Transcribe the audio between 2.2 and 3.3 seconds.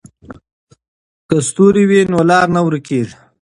لار نه ورکېږي.